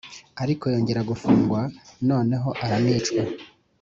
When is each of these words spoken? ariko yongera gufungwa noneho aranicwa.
ariko 0.43 0.63
yongera 0.73 1.01
gufungwa 1.09 1.59
noneho 2.09 2.49
aranicwa. 2.63 3.21